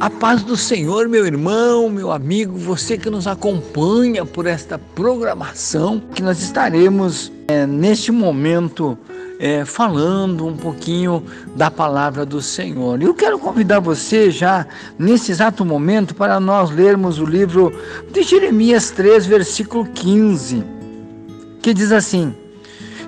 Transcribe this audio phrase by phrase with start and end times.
[0.00, 6.00] A paz do Senhor, meu irmão, meu amigo, você que nos acompanha por esta programação,
[6.14, 8.96] que nós estaremos é, neste momento
[9.40, 11.24] é, falando um pouquinho
[11.56, 13.02] da palavra do Senhor.
[13.02, 17.72] Eu quero convidar você já nesse exato momento para nós lermos o livro
[18.12, 20.62] de Jeremias 3, versículo 15,
[21.60, 22.32] que diz assim: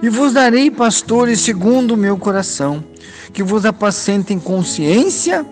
[0.03, 2.83] E vos darei pastores segundo o meu coração,
[3.33, 5.47] que vos apacentem com ciência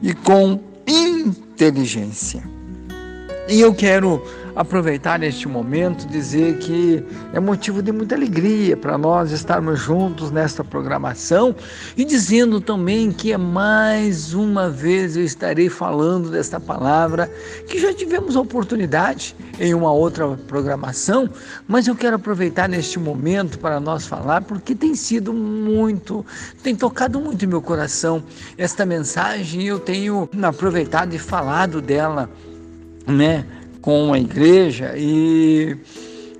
[0.00, 2.42] e com inteligência.
[3.48, 4.22] E eu quero
[4.54, 10.62] aproveitar este momento dizer que é motivo de muita alegria para nós estarmos juntos nesta
[10.62, 11.54] programação
[11.96, 17.30] e dizendo também que é mais uma vez eu estarei falando desta palavra
[17.66, 21.28] que já tivemos a oportunidade em uma outra programação,
[21.66, 26.24] mas eu quero aproveitar neste momento para nós falar porque tem sido muito,
[26.62, 28.22] tem tocado muito meu coração
[28.56, 32.30] esta mensagem eu tenho aproveitado e falado dela,
[33.06, 33.44] né?
[33.84, 35.76] Com a igreja e,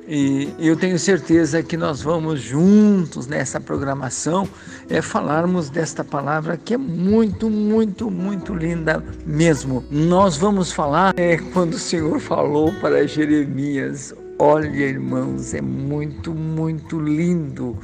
[0.08, 4.48] e eu tenho certeza que nós vamos juntos nessa programação
[4.88, 9.84] é falarmos desta palavra que é muito, muito, muito linda mesmo.
[9.90, 16.98] Nós vamos falar é, quando o Senhor falou para Jeremias, olha irmãos, é muito, muito
[16.98, 17.78] lindo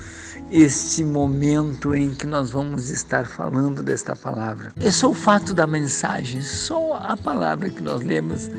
[0.51, 4.73] este momento em que nós vamos estar falando desta palavra.
[4.81, 8.51] É só o fato da mensagem, só a palavra que nós lemos,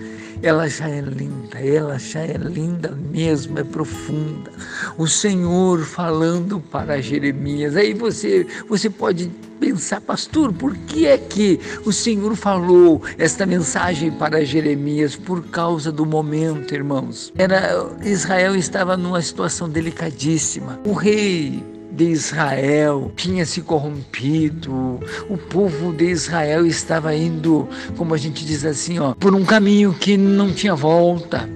[0.42, 4.52] ela já é linda, ela já é linda mesmo, é profunda.
[4.97, 7.75] O Senhor falando para Jeremias.
[7.75, 14.12] Aí você, você pode pensar, pastor, por que é que o Senhor falou esta mensagem
[14.12, 15.16] para Jeremias?
[15.16, 17.31] Por causa do momento, irmãos.
[17.38, 20.80] Era Israel estava numa situação delicadíssima.
[20.84, 28.17] O rei de Israel tinha se corrompido, o povo de Israel estava indo, como a
[28.17, 31.50] gente diz assim, ó, por um caminho que não tinha volta.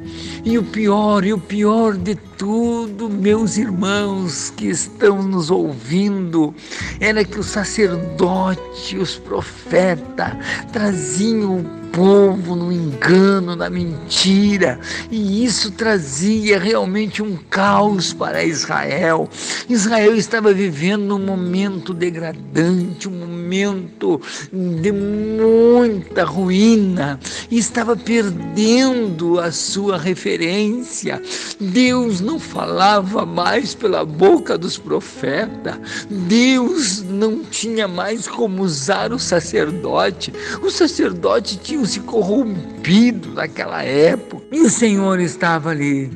[0.44, 6.53] E o pior, e o pior de tudo, meus irmãos que estão nos ouvindo,
[7.00, 10.34] era que o sacerdote, os profetas,
[10.72, 14.78] traziam povo no engano, na mentira,
[15.09, 19.29] e isso trazia realmente um caos para Israel.
[19.69, 24.19] Israel estava vivendo um momento degradante, um momento
[24.51, 27.17] de muita ruína,
[27.50, 31.22] e estava perdendo a sua referência.
[31.62, 35.77] Deus não falava mais pela boca dos profetas,
[36.09, 44.46] Deus não tinha mais como usar o sacerdote, o sacerdote tinha se corrompido naquela época.
[44.51, 46.09] E o Senhor estava ali,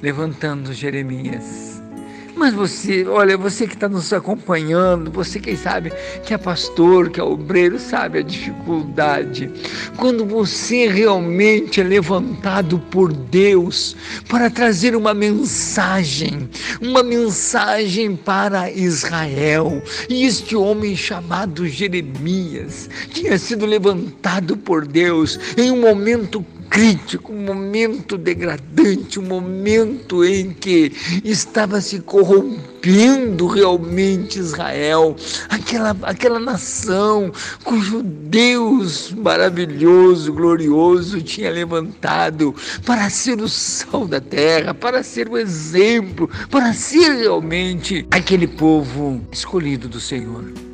[0.00, 1.75] levantando Jeremias
[2.36, 5.90] mas você, olha, você que está nos acompanhando, você quem sabe
[6.22, 9.50] que é pastor, que é obreiro, sabe a dificuldade.
[9.96, 13.96] Quando você realmente é levantado por Deus
[14.28, 16.48] para trazer uma mensagem,
[16.80, 19.82] uma mensagem para Israel.
[20.08, 27.44] E este homem chamado Jeremias tinha sido levantado por Deus em um momento crítico, um
[27.44, 30.92] momento degradante, um momento em que
[31.24, 35.16] estava se corrompendo realmente Israel,
[35.48, 37.32] aquela, aquela nação
[37.64, 42.54] cujo Deus maravilhoso, glorioso tinha levantado
[42.84, 49.20] para ser o sal da terra, para ser o exemplo, para ser realmente aquele povo
[49.32, 50.65] escolhido do Senhor.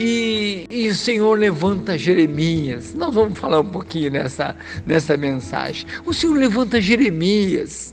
[0.00, 2.94] E, e, o Senhor levanta Jeremias.
[2.94, 4.54] Nós vamos falar um pouquinho nessa,
[4.86, 5.86] nessa mensagem.
[6.06, 7.92] O Senhor levanta Jeremias.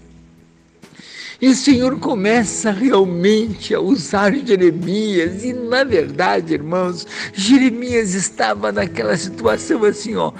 [1.42, 5.44] E o Senhor começa realmente a usar Jeremias.
[5.44, 10.32] E na verdade, irmãos, Jeremias estava naquela situação assim, ó,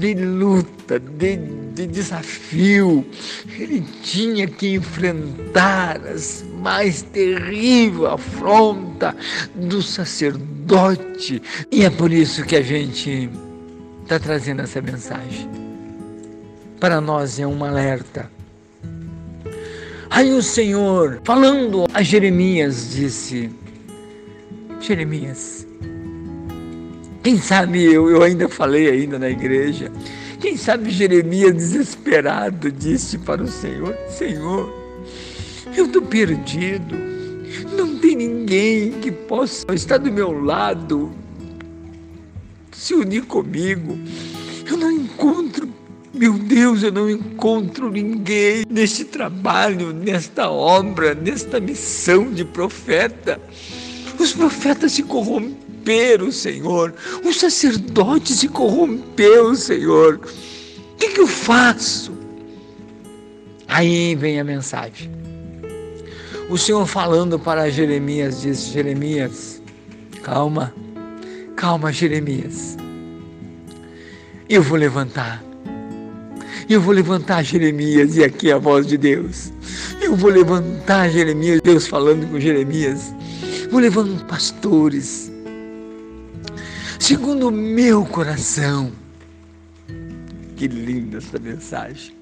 [0.00, 1.36] de luta, de,
[1.74, 3.04] de desafio.
[3.58, 9.14] Ele tinha que enfrentar as mais terrível afronta
[9.54, 10.55] do sacerdote.
[11.70, 13.30] E é por isso que a gente
[14.02, 15.48] está trazendo essa mensagem.
[16.80, 18.30] Para nós é um alerta.
[20.10, 23.50] Aí o Senhor, falando a Jeremias, disse:
[24.80, 25.66] Jeremias,
[27.22, 29.90] quem sabe eu, eu ainda falei ainda na igreja,
[30.40, 34.72] quem sabe Jeremias desesperado disse para o Senhor: Senhor,
[35.76, 37.15] eu estou perdido,
[37.76, 41.12] não tem ninguém que possa estar do meu lado,
[42.72, 43.98] se unir comigo.
[44.68, 45.74] Eu não encontro
[46.14, 53.38] meu Deus, eu não encontro ninguém neste trabalho, nesta obra, nesta missão de profeta.
[54.18, 56.94] Os profetas se corromperam corromperam, Senhor.
[57.24, 60.16] O sacerdote se corrompeu, Senhor.
[60.16, 62.12] O que, que eu faço?
[63.68, 65.10] Aí vem a mensagem.
[66.48, 69.60] O Senhor falando para Jeremias diz: Jeremias,
[70.22, 70.72] calma,
[71.56, 72.76] calma, Jeremias.
[74.48, 75.42] Eu vou levantar.
[76.68, 79.52] Eu vou levantar Jeremias, e aqui é a voz de Deus.
[80.00, 83.12] Eu vou levantar Jeremias, Deus falando com Jeremias.
[83.70, 85.32] Vou levantar pastores,
[87.00, 88.92] segundo o meu coração.
[90.56, 92.14] Que linda essa mensagem.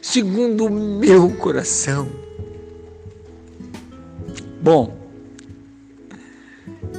[0.00, 2.08] Segundo o meu coração.
[4.66, 4.98] Bom,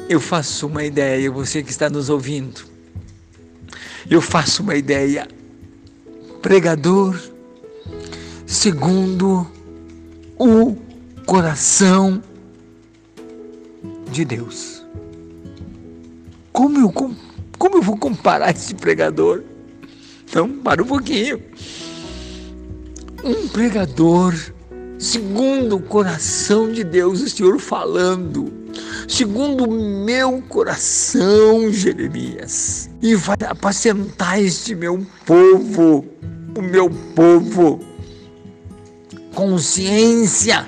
[0.07, 2.61] eu faço uma ideia, você que está nos ouvindo.
[4.09, 5.27] Eu faço uma ideia.
[6.41, 7.19] Pregador,
[8.45, 9.45] segundo
[10.39, 10.77] o
[11.25, 12.23] coração
[14.13, 14.81] de Deus.
[16.53, 16.89] Como eu,
[17.59, 19.43] como eu vou comparar esse pregador?
[20.23, 21.43] Então, para um pouquinho.
[23.25, 24.33] Um pregador
[24.97, 28.51] segundo o coração de Deus, o Senhor falando,
[29.07, 36.05] segundo o meu coração, Jeremias, e vai apacentar este meu povo,
[36.55, 37.79] o meu povo,
[39.33, 40.67] com ciência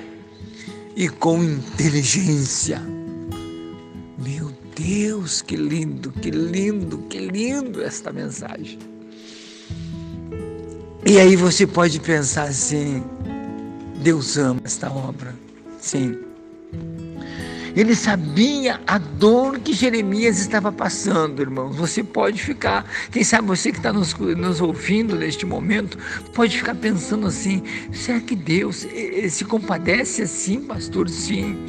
[0.94, 2.80] e com inteligência.
[4.18, 8.78] Meu Deus, que lindo, que lindo, que lindo esta mensagem.
[11.04, 13.02] E aí você pode pensar assim:
[14.02, 15.34] Deus ama esta obra.
[15.78, 16.29] Sim.
[17.76, 21.76] Ele sabia a dor que Jeremias estava passando, irmãos.
[21.76, 25.98] Você pode ficar, quem sabe você que está nos, nos, ouvindo neste momento,
[26.34, 27.62] pode ficar pensando assim:
[27.92, 28.86] será que Deus
[29.28, 31.08] se compadece assim, pastor?
[31.08, 31.64] Sim.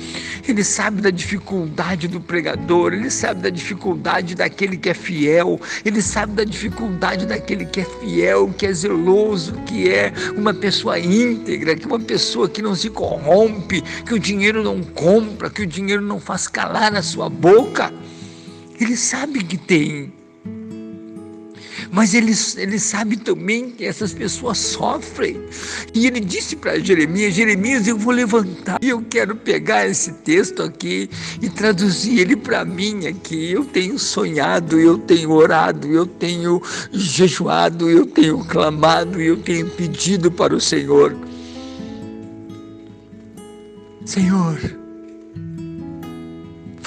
[0.47, 6.01] Ele sabe da dificuldade do pregador, ele sabe da dificuldade daquele que é fiel, ele
[6.01, 11.75] sabe da dificuldade daquele que é fiel, que é zeloso, que é uma pessoa íntegra,
[11.75, 15.67] que é uma pessoa que não se corrompe, que o dinheiro não compra, que o
[15.67, 17.93] dinheiro dinheiro não faz calar a sua boca.
[18.79, 20.13] Ele sabe que tem.
[21.91, 25.41] Mas ele, ele sabe também que essas pessoas sofrem.
[25.93, 30.63] E ele disse para Jeremias: Jeremias, eu vou levantar e eu quero pegar esse texto
[30.63, 31.09] aqui
[31.41, 33.51] e traduzir ele para mim aqui.
[33.51, 36.61] Eu tenho sonhado, eu tenho orado, eu tenho
[36.93, 41.13] jejuado, eu tenho clamado, eu tenho pedido para o Senhor.
[44.05, 44.80] Senhor,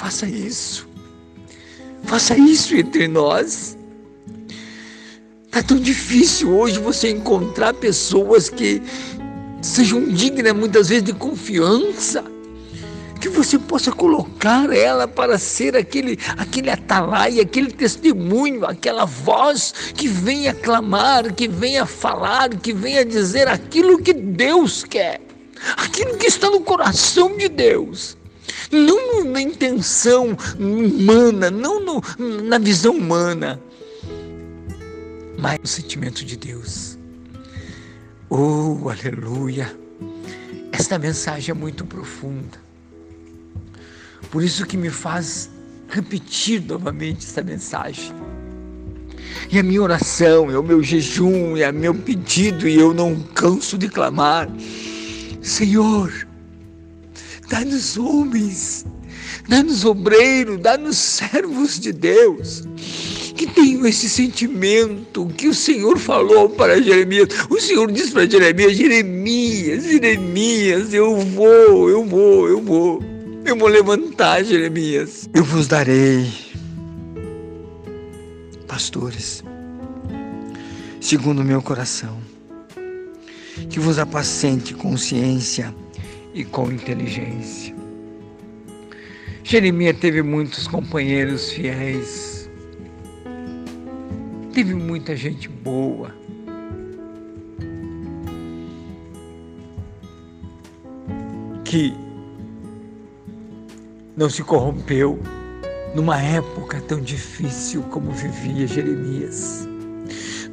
[0.05, 0.87] Faça isso.
[2.03, 3.75] Faça isso entre nós.
[5.47, 8.83] Está tão difícil hoje você encontrar pessoas que
[9.63, 12.23] sejam dignas muitas vezes de confiança,
[13.19, 20.07] que você possa colocar ela para ser aquele, aquele atalaia, aquele testemunho, aquela voz que
[20.07, 25.19] venha clamar, que venha falar, que venha dizer aquilo que Deus quer,
[25.75, 28.15] aquilo que está no coração de Deus
[28.75, 32.01] não na intenção humana, não no,
[32.43, 33.59] na visão humana,
[35.37, 36.97] mas no sentimento de Deus.
[38.29, 39.75] Oh, aleluia!
[40.71, 42.59] Esta mensagem é muito profunda.
[44.29, 45.49] Por isso que me faz
[45.87, 48.13] repetir novamente esta mensagem.
[49.51, 53.15] E a minha oração, é o meu jejum, é o meu pedido, e eu não
[53.33, 54.49] canso de clamar.
[55.41, 56.11] Senhor,
[57.49, 58.85] dá-nos homens,
[59.47, 62.63] dá-nos obreiros, dá-nos servos de Deus
[63.35, 67.27] que tenham esse sentimento que o Senhor falou para Jeremias.
[67.49, 73.03] O Senhor disse para Jeremias: Jeremias, Jeremias, eu vou, eu vou, eu vou,
[73.45, 75.29] eu vou levantar, Jeremias.
[75.33, 76.31] Eu vos darei,
[78.67, 79.43] pastores,
[81.01, 82.17] segundo o meu coração,
[83.69, 85.75] que vos apacente consciência
[86.35, 87.73] e com inteligência.
[89.41, 92.49] Jeremias teve muitos companheiros fiéis,
[94.53, 96.13] teve muita gente boa.
[101.63, 101.93] Que
[104.17, 105.19] não se corrompeu
[105.95, 109.67] numa época tão difícil como vivia Jeremias.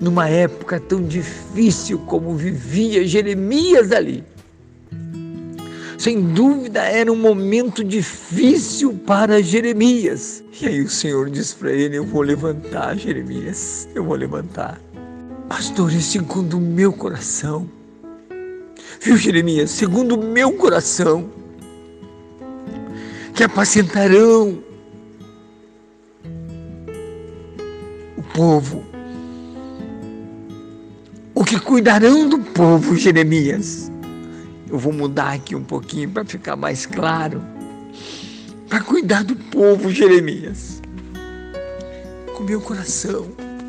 [0.01, 4.25] Numa época tão difícil como vivia Jeremias ali.
[6.03, 10.43] Sem dúvida era um momento difícil para Jeremias.
[10.61, 14.81] E aí o Senhor diz para ele: Eu vou levantar, Jeremias, eu vou levantar.
[15.49, 17.71] Pastores, segundo o meu coração.
[19.01, 19.71] Viu, Jeremias?
[19.71, 21.31] Segundo o meu coração,
[23.33, 24.61] que apacentarão
[28.35, 28.85] povo.
[31.33, 33.92] O que cuidarão do povo, Jeremias?
[34.73, 37.43] Eu vou mudar aqui um pouquinho para ficar mais claro.
[38.71, 40.81] Para cuidar do povo, Jeremias.
[42.35, 43.27] Com meu coração,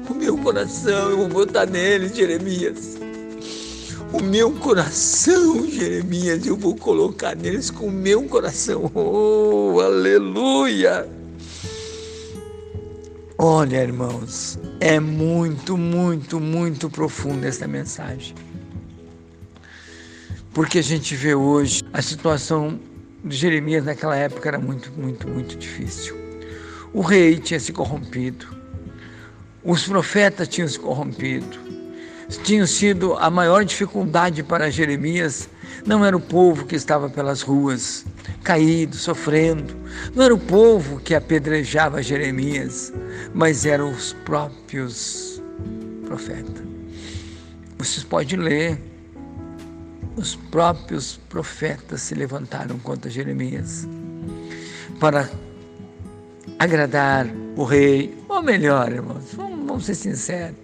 [0.08, 2.98] com meu coração, eu vou botar nele, Jeremias.
[4.14, 8.90] O meu coração, Jeremias, eu vou colocar neles com o meu coração.
[8.96, 11.06] Oh, aleluia!
[13.38, 18.34] Olha, irmãos, é muito, muito, muito profunda essa mensagem.
[20.54, 22.80] Porque a gente vê hoje a situação
[23.24, 26.16] de Jeremias naquela época era muito, muito, muito difícil.
[26.94, 28.46] O rei tinha se corrompido,
[29.64, 31.58] os profetas tinham se corrompido,
[32.44, 35.50] tinham sido a maior dificuldade para Jeremias.
[35.86, 38.06] Não era o povo que estava pelas ruas,
[38.44, 39.76] caído, sofrendo.
[40.14, 42.94] Não era o povo que apedrejava Jeremias,
[43.34, 45.42] mas eram os próprios
[46.06, 46.64] profetas.
[47.78, 48.93] Vocês podem ler.
[50.16, 53.88] Os próprios profetas se levantaram contra Jeremias
[55.00, 55.30] para
[56.60, 60.56] agradar o rei, ou melhor, irmãos, vamos, vamos ser sinceros,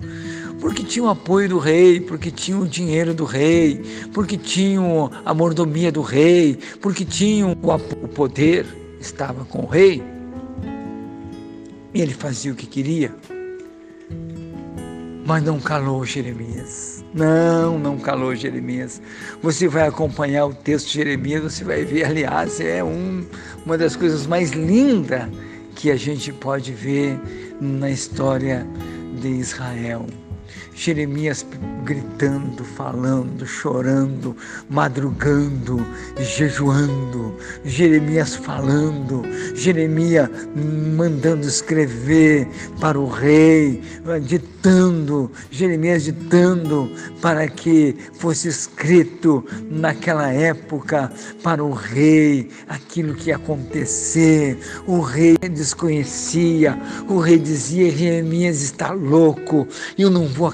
[0.61, 3.81] porque tinham o apoio do rei, porque tinham o dinheiro do rei,
[4.13, 8.65] porque tinham a mordomia do rei, porque tinham o, o poder,
[8.99, 10.03] estava com o rei,
[11.93, 13.13] e ele fazia o que queria.
[15.25, 16.98] Mas não calou Jeremias.
[17.13, 19.01] Não, não calou Jeremias.
[19.41, 23.25] Você vai acompanhar o texto de Jeremias, você vai ver, aliás, é um,
[23.65, 25.27] uma das coisas mais lindas
[25.75, 27.19] que a gente pode ver
[27.59, 28.67] na história
[29.19, 30.05] de Israel.
[30.73, 31.45] Jeremias
[31.83, 34.35] gritando, falando, chorando,
[34.69, 35.85] madrugando,
[36.17, 37.35] jejuando,
[37.65, 39.23] Jeremias falando,
[39.55, 40.29] Jeremias
[40.95, 42.47] mandando escrever
[42.79, 43.81] para o rei,
[44.23, 46.89] ditando, Jeremias ditando
[47.21, 51.11] para que fosse escrito naquela época
[51.43, 54.57] para o rei aquilo que ia acontecer.
[54.85, 60.47] O rei desconhecia, o rei dizia: Jeremias está louco, eu não vou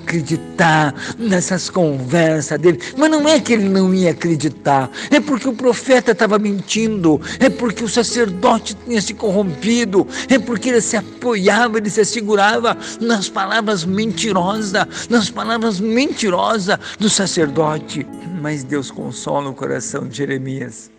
[1.18, 2.80] nessas conversas dele.
[2.98, 7.50] Mas não é que ele não ia acreditar, é porque o profeta estava mentindo, é
[7.50, 13.30] porque o sacerdote tinha se corrompido, é porque ele se apoiava, ele se assegurava nas
[13.30, 18.06] palavras mentirosas, nas palavras mentirosas do sacerdote.
[18.42, 20.92] Mas Deus consola o coração de Jeremias.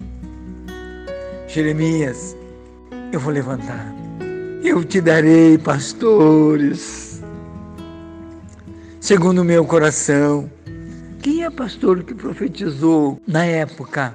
[1.48, 2.36] Jeremias,
[3.12, 3.94] eu vou levantar.
[4.62, 7.05] Eu te darei pastores
[9.06, 10.50] segundo o meu coração.
[11.22, 14.12] Quem é pastor que profetizou na época?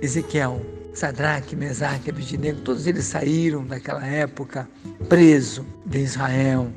[0.00, 4.68] Ezequiel, Sadraque, Mesaque, Abidinego, todos eles saíram daquela época
[5.08, 6.72] preso de Israel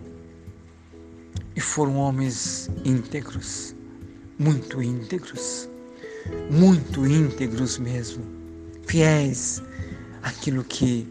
[1.55, 3.75] e foram homens íntegros,
[4.39, 5.69] muito íntegros,
[6.49, 8.25] muito íntegros mesmo,
[8.87, 9.61] fiéis
[10.23, 11.07] àquilo que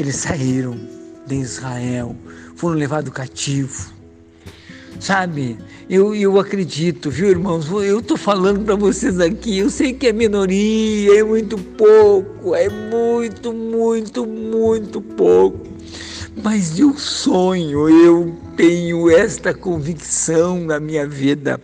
[0.00, 0.76] eles saíram
[1.28, 2.16] de Israel,
[2.56, 3.99] foram levados cativo,
[4.98, 5.58] Sabe?
[5.88, 7.68] Eu, eu acredito, viu, irmãos?
[7.70, 9.58] Eu estou falando para vocês aqui.
[9.58, 15.70] Eu sei que é minoria, é muito pouco, é muito, muito, muito pouco.
[16.42, 21.60] Mas eu sonho, eu tenho esta convicção na minha vida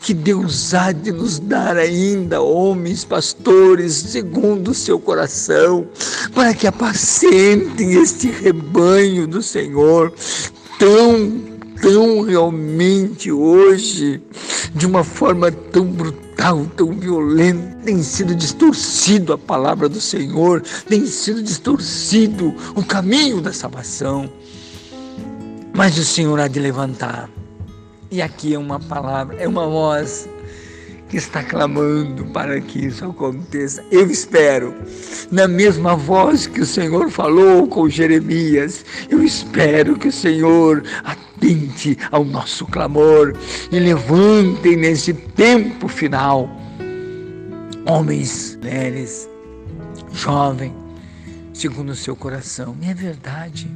[0.00, 5.86] que Deus há de nos dar ainda homens, pastores, segundo o seu coração,
[6.34, 10.12] para que apacentem este rebanho do Senhor
[10.78, 14.20] tão tão realmente hoje,
[14.74, 21.06] de uma forma tão brutal, tão violenta, tem sido distorcido a palavra do Senhor, tem
[21.06, 24.30] sido distorcido o caminho da salvação.
[25.74, 27.28] Mas o Senhor há de levantar.
[28.10, 30.28] E aqui é uma palavra, é uma voz
[31.08, 33.84] que está clamando para que isso aconteça.
[33.90, 34.74] Eu espero,
[35.30, 40.82] na mesma voz que o Senhor falou com Jeremias, eu espero que o Senhor
[41.46, 43.32] atente ao nosso clamor
[43.70, 46.50] e levante nesse tempo final
[47.88, 49.28] homens, mulheres,
[50.12, 50.72] jovens,
[51.54, 52.76] segundo o seu coração.
[52.82, 53.70] E é verdade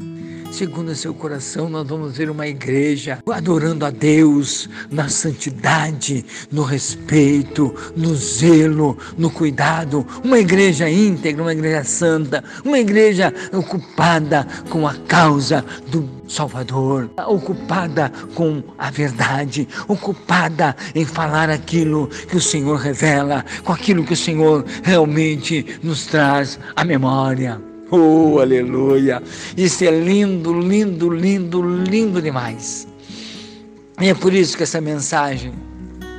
[0.50, 6.62] segundo o seu coração, nós vamos ver uma igreja adorando a Deus na santidade, no
[6.62, 10.07] respeito, no zelo, no cuidado.
[10.25, 18.12] Uma igreja íntegra, uma igreja santa, uma igreja ocupada com a causa do Salvador, ocupada
[18.35, 24.16] com a verdade, ocupada em falar aquilo que o Senhor revela, com aquilo que o
[24.16, 29.20] Senhor realmente nos traz à memória Oh, aleluia!
[29.56, 32.87] Isso é lindo, lindo, lindo, lindo demais.
[34.00, 35.52] E é por isso que essa mensagem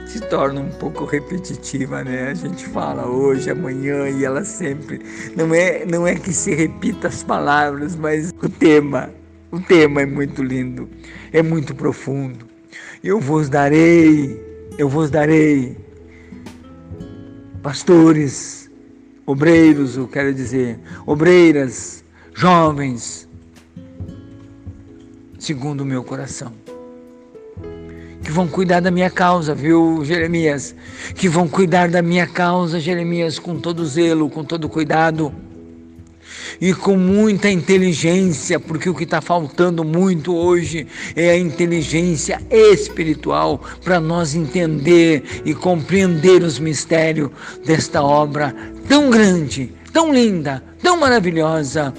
[0.05, 2.29] se torna um pouco repetitiva, né?
[2.29, 4.99] A gente fala hoje, amanhã e ela sempre
[5.35, 9.09] não é não é que se repita as palavras, mas o tema,
[9.49, 10.89] o tema é muito lindo,
[11.31, 12.45] é muito profundo.
[13.01, 14.39] Eu vos darei,
[14.77, 15.77] eu vos darei
[17.63, 18.60] pastores,
[19.25, 23.27] obreiros, eu quero dizer, obreiras, jovens,
[25.39, 26.53] segundo o meu coração
[28.23, 30.75] que vão cuidar da minha causa, viu, Jeremias?
[31.15, 35.33] Que vão cuidar da minha causa, Jeremias, com todo zelo, com todo cuidado
[36.61, 43.59] e com muita inteligência, porque o que está faltando muito hoje é a inteligência espiritual
[43.83, 47.31] para nós entender e compreender os mistérios
[47.65, 48.55] desta obra
[48.87, 51.91] tão grande, tão linda, tão maravilhosa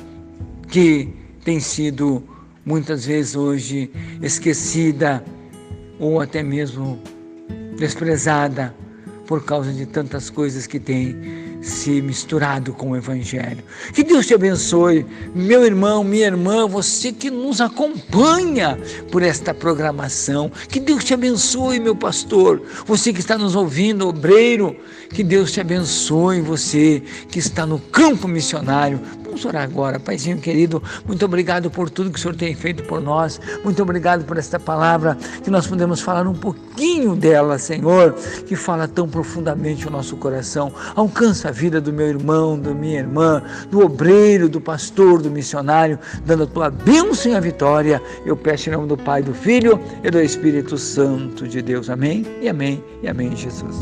[0.69, 1.09] que
[1.45, 2.23] tem sido
[2.65, 3.91] muitas vezes hoje
[4.23, 5.25] esquecida
[5.99, 7.03] ou até mesmo
[7.77, 8.73] desprezada
[9.27, 13.63] por causa de tantas coisas que tem se misturado com o Evangelho.
[13.95, 18.79] Que Deus te abençoe, meu irmão, minha irmã, você que nos acompanha
[19.11, 20.51] por esta programação.
[20.69, 24.77] Que Deus te abençoe, meu pastor, você que está nos ouvindo, obreiro.
[25.11, 28.99] Que Deus te abençoe, você que está no campo missionário.
[29.33, 30.83] Vamos orar agora, Paizinho querido.
[31.07, 33.41] Muito obrigado por tudo que o Senhor tem feito por nós.
[33.65, 38.13] Muito obrigado por esta palavra que nós podemos falar um pouquinho dela, Senhor,
[38.47, 40.71] que fala tão profundamente o nosso coração.
[40.95, 45.99] Alcança a vida do meu irmão, da minha irmã, do obreiro, do pastor, do missionário,
[46.27, 48.03] dando a tua bênção e a vitória.
[48.27, 51.89] Eu peço em nome do Pai, do Filho e do Espírito Santo de Deus.
[51.89, 53.77] Amém e amém e amém, Jesus.